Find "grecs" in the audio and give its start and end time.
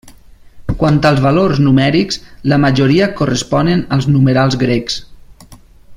4.65-4.99